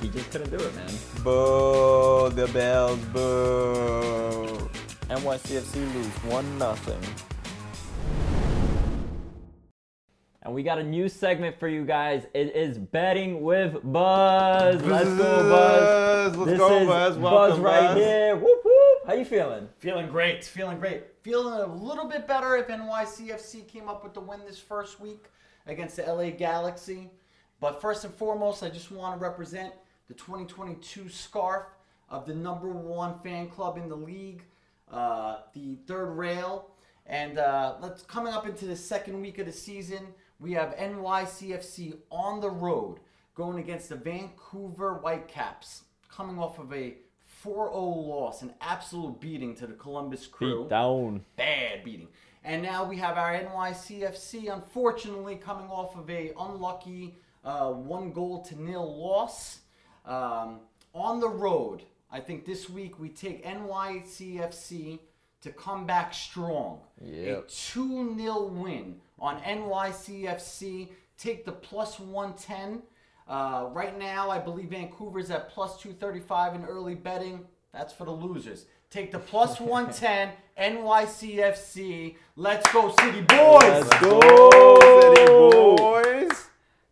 he 0.00 0.08
just 0.08 0.30
couldn't 0.30 0.50
do 0.56 0.64
it, 0.64 0.72
man. 0.76 0.88
Boo! 1.24 2.30
The 2.30 2.46
bells, 2.52 3.00
boo! 3.06 4.70
NYCFC 5.10 5.94
lose 5.94 6.06
1 6.32 6.58
nothing. 6.58 7.00
And 10.48 10.54
we 10.54 10.62
got 10.62 10.78
a 10.78 10.82
new 10.82 11.10
segment 11.10 11.60
for 11.60 11.68
you 11.68 11.84
guys. 11.84 12.26
It 12.32 12.56
is 12.56 12.78
betting 12.78 13.42
with 13.42 13.82
Buzz. 13.82 14.82
Let's 14.82 15.04
go, 15.04 15.50
Buzz. 15.50 16.36
Let's 16.38 16.50
this 16.52 16.58
go, 16.58 16.78
is 16.78 16.86
Buzz. 16.88 17.16
Buzz 17.18 17.58
right 17.58 17.88
Buzz. 17.88 17.96
here. 17.98 18.34
Whoop 18.34 18.64
whoop. 18.64 19.06
How 19.06 19.12
you 19.12 19.26
feeling? 19.26 19.68
Feeling 19.76 20.08
great, 20.08 20.42
feeling 20.42 20.78
great. 20.78 21.04
Feeling 21.20 21.60
a 21.60 21.66
little 21.66 22.08
bit 22.08 22.26
better 22.26 22.56
if 22.56 22.68
NYCFC 22.68 23.68
came 23.68 23.90
up 23.90 24.02
with 24.02 24.14
the 24.14 24.20
win 24.20 24.40
this 24.46 24.58
first 24.58 25.00
week 25.00 25.26
against 25.66 25.96
the 25.96 26.04
LA 26.10 26.30
Galaxy. 26.30 27.10
But 27.60 27.82
first 27.82 28.06
and 28.06 28.14
foremost, 28.14 28.62
I 28.62 28.70
just 28.70 28.90
want 28.90 29.20
to 29.20 29.22
represent 29.22 29.74
the 30.08 30.14
2022 30.14 31.10
scarf 31.10 31.66
of 32.08 32.24
the 32.24 32.34
number 32.34 32.70
one 32.70 33.18
fan 33.22 33.48
club 33.48 33.76
in 33.76 33.90
the 33.90 33.96
league, 33.96 34.44
uh, 34.90 35.40
the 35.52 35.76
Third 35.86 36.06
Rail. 36.06 36.70
And 37.04 37.38
uh, 37.38 37.74
let's 37.82 38.00
coming 38.02 38.32
up 38.32 38.46
into 38.46 38.64
the 38.64 38.76
second 38.76 39.20
week 39.20 39.38
of 39.38 39.44
the 39.44 39.52
season, 39.52 40.06
we 40.40 40.52
have 40.52 40.76
NYCFC 40.76 41.96
on 42.10 42.40
the 42.40 42.50
road 42.50 42.98
going 43.34 43.58
against 43.58 43.88
the 43.88 43.96
Vancouver 43.96 44.94
Whitecaps, 44.94 45.82
coming 46.10 46.38
off 46.38 46.58
of 46.58 46.72
a 46.72 46.94
4-0 47.44 47.72
loss, 47.72 48.42
an 48.42 48.52
absolute 48.60 49.20
beating 49.20 49.54
to 49.56 49.66
the 49.66 49.74
Columbus 49.74 50.26
Crew 50.26 50.62
Beat 50.64 50.70
down. 50.70 51.24
bad 51.36 51.84
beating. 51.84 52.08
And 52.44 52.62
now 52.62 52.84
we 52.84 52.96
have 52.98 53.16
our 53.18 53.32
NYCFC, 53.32 54.52
unfortunately, 54.52 55.36
coming 55.36 55.68
off 55.68 55.96
of 55.96 56.08
a 56.08 56.32
unlucky 56.38 57.16
uh, 57.44 57.70
one 57.70 58.12
goal 58.12 58.42
to 58.42 58.60
nil 58.60 58.98
loss 59.00 59.60
um, 60.06 60.60
on 60.94 61.20
the 61.20 61.28
road. 61.28 61.82
I 62.10 62.20
think 62.20 62.44
this 62.44 62.70
week 62.70 62.98
we 62.98 63.08
take 63.08 63.44
NYCFC 63.44 64.98
to 65.42 65.50
come 65.50 65.86
back 65.86 66.12
strong. 66.12 66.80
Yep. 67.00 67.44
A 67.46 67.50
2 67.50 68.16
0 68.18 68.46
win 68.46 68.96
on 69.18 69.40
NYCFC. 69.40 70.88
Take 71.16 71.44
the 71.44 71.52
plus 71.52 71.98
110. 71.98 72.82
Uh, 73.28 73.68
right 73.72 73.98
now, 73.98 74.30
I 74.30 74.38
believe 74.38 74.70
Vancouver's 74.70 75.30
at 75.30 75.50
plus 75.50 75.80
235 75.80 76.54
in 76.54 76.64
early 76.64 76.94
betting. 76.94 77.44
That's 77.72 77.92
for 77.92 78.04
the 78.04 78.12
losers. 78.12 78.66
Take 78.90 79.12
the 79.12 79.18
plus 79.18 79.60
110 79.60 80.30
NYCFC. 80.58 82.16
Let's 82.36 82.72
go, 82.72 82.94
City 83.00 83.20
Boys! 83.20 83.62
Let's 83.62 84.00
Go, 84.00 84.20
City 85.00 85.26
Boys! 85.26 86.27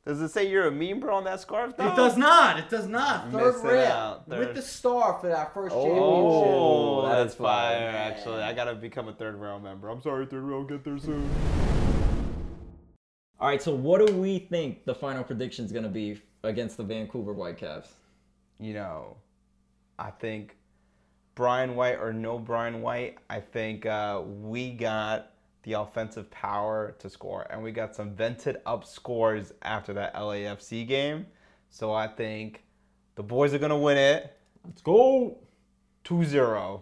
Does 0.07 0.21
it 0.21 0.29
say 0.29 0.49
you're 0.49 0.69
a 0.69 0.71
meme 0.71 1.01
bro 1.01 1.17
on 1.17 1.25
that 1.25 1.41
scarf? 1.41 1.77
Though? 1.77 1.89
It 1.93 1.97
does 1.97 2.17
not. 2.17 2.59
It 2.61 2.71
does 2.71 2.87
not. 2.87 3.33
Third 3.33 3.55
Missing 3.55 3.67
rail 3.67 3.91
out. 3.93 4.29
with 4.29 4.55
the 4.55 4.63
star 4.63 5.19
for 5.21 5.27
that 5.29 5.53
first 5.53 5.75
Oh, 5.77 7.03
championship. 7.03 7.17
that's 7.19 7.35
That's 7.35 7.35
fire. 7.35 7.93
fire. 7.93 7.97
Actually, 8.13 8.43
I 8.45 8.53
gotta 8.53 8.75
become 8.77 9.09
a 9.09 9.13
third 9.13 9.35
round 9.35 9.65
member. 9.65 9.89
I'm 9.89 10.01
sorry, 10.01 10.27
third 10.27 10.45
round. 10.45 10.69
Get 10.69 10.85
there 10.85 10.97
soon. 10.99 11.29
All 13.39 13.49
right, 13.49 13.61
so 13.61 13.75
what 13.75 14.07
do 14.07 14.15
we 14.15 14.39
think 14.39 14.85
the 14.85 14.95
final 14.95 15.23
prediction 15.25 15.65
is 15.65 15.73
going 15.73 15.83
to 15.85 15.91
be 15.91 16.23
against 16.43 16.77
the 16.79 16.83
Vancouver 16.85 17.35
Whitecaps? 17.35 17.91
You 18.59 18.73
know, 18.73 19.17
I 19.99 20.11
think 20.11 20.57
Brian 21.35 21.77
White 21.77 21.97
or 21.99 22.15
no 22.15 22.39
Brian 22.39 22.81
White. 22.81 23.19
I 23.29 23.41
think 23.41 23.85
uh, 23.85 24.23
we 24.25 24.71
got 24.73 25.33
the 25.67 25.75
offensive 25.75 26.31
power 26.31 26.97
to 27.01 27.11
score, 27.11 27.47
and 27.51 27.63
we 27.63 27.73
got 27.73 27.95
some 27.95 28.15
vented 28.15 28.57
up 28.65 28.87
scores 28.87 29.53
after 29.61 29.93
that 29.93 30.15
LAFC 30.15 30.89
game. 30.89 31.27
So 31.69 31.93
I 31.93 32.09
think 32.09 32.65
the 33.17 33.23
boys 33.23 33.53
are 33.53 33.59
gonna 33.59 33.79
win 33.79 33.99
it 33.99 34.33
Let's 34.67 34.83
go. 34.83 35.39
2-0. 36.05 36.81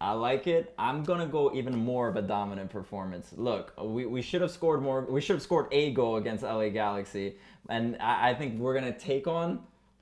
I 0.00 0.12
like 0.12 0.46
it. 0.46 0.74
I'm 0.78 1.02
gonna 1.02 1.26
go 1.26 1.54
even 1.54 1.76
more 1.76 2.08
of 2.08 2.16
a 2.16 2.22
dominant 2.22 2.70
performance. 2.70 3.32
Look, 3.36 3.72
we, 3.80 4.04
we 4.04 4.20
should 4.20 4.42
have 4.42 4.50
scored 4.50 4.82
more. 4.82 5.02
We 5.02 5.20
should 5.20 5.36
have 5.36 5.42
scored 5.42 5.68
a 5.72 5.92
goal 5.92 6.16
against 6.16 6.42
LA 6.42 6.68
Galaxy, 6.68 7.36
and 7.70 7.96
I, 8.00 8.30
I 8.30 8.34
think 8.34 8.58
we're 8.58 8.74
gonna 8.74 8.98
take 8.98 9.26
on 9.26 9.60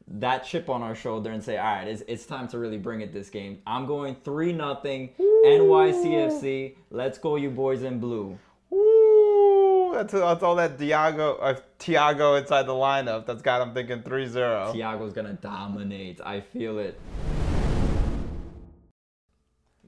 that 0.08 0.44
chip 0.44 0.68
on 0.68 0.82
our 0.82 0.94
shoulder 0.94 1.30
and 1.30 1.42
say, 1.42 1.56
all 1.58 1.64
right, 1.64 1.88
it's, 1.88 2.02
it's 2.06 2.26
time 2.26 2.48
to 2.48 2.58
really 2.58 2.78
bring 2.78 3.00
it 3.00 3.12
this 3.12 3.30
game. 3.30 3.60
I'm 3.66 3.86
going 3.86 4.16
three 4.24 4.52
nothing 4.52 5.10
NYCFC. 5.46 6.76
Let's 6.90 7.18
go, 7.18 7.36
you 7.36 7.50
boys 7.50 7.82
in 7.82 7.98
blue. 7.98 8.38
Woo! 8.70 9.92
That's, 9.94 10.12
that's 10.12 10.42
all 10.42 10.56
that 10.56 10.78
Diago, 10.78 11.38
uh, 11.40 11.54
Tiago 11.78 12.34
inside 12.36 12.62
the 12.62 12.72
lineup. 12.72 13.26
That's 13.26 13.42
got 13.42 13.66
him 13.66 13.74
thinking 13.74 14.02
3-0. 14.02 14.72
Tiago's 14.72 15.12
gonna 15.12 15.34
dominate. 15.34 16.20
I 16.24 16.40
feel 16.40 16.78
it. 16.78 16.98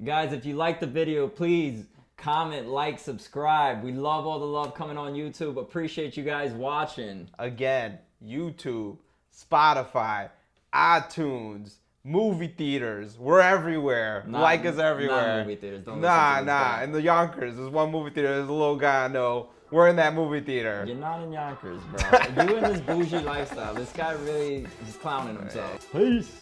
Guys, 0.03 0.33
if 0.33 0.45
you 0.45 0.55
like 0.55 0.81
the 0.81 0.87
video, 0.87 1.29
please 1.29 1.87
comment, 2.17 2.69
like, 2.69 2.99
subscribe. 2.99 3.83
We 3.83 3.93
love 3.93 4.27
all 4.27 4.39
the 4.39 4.45
love 4.45 4.75
coming 4.75 4.99
on 4.99 5.15
YouTube. 5.15 5.57
Appreciate 5.57 6.17
you 6.17 6.25
guys 6.25 6.53
watching. 6.53 7.31
Again, 7.39 7.99
YouTube, 8.23 8.99
Spotify, 9.35 10.31
iTunes, 10.73 11.75
movie 12.05 12.49
theaters. 12.49 13.19
We're 13.19 13.41
everywhere. 13.41 14.25
Not- 14.27 14.43
like 14.43 14.65
us 14.65 14.77
not 14.77 14.87
everywhere. 14.87 15.45
movie 15.45 15.57
theaters. 15.57 15.85
Don't 15.85 16.01
nah, 16.01 16.39
to 16.39 16.45
nah. 16.45 16.77
guy. 16.77 16.85
In 16.85 16.93
the 16.93 17.03
Yonkers, 17.03 17.57
there's 17.57 17.71
one 17.71 17.91
movie 17.91 18.11
theater. 18.11 18.37
There's 18.37 18.49
a 18.49 18.53
little 18.53 18.77
guy 18.77 19.05
I 19.05 19.09
know. 19.09 19.49
We're 19.71 19.89
in 19.89 19.97
that 19.97 20.15
movie 20.15 20.41
theater. 20.41 20.85
You're 20.87 20.97
not 20.97 21.23
in 21.23 21.33
Yonkers, 21.33 21.81
bro. 21.91 22.45
you 22.45 22.57
in 22.57 22.63
this 22.63 22.81
bougie 22.81 23.19
lifestyle. 23.19 23.75
This 23.75 23.91
guy 23.93 24.13
really 24.13 24.67
is 24.87 24.97
clowning 24.97 25.37
himself. 25.37 25.91
Peace. 25.93 26.39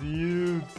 Dudes. 0.00 0.74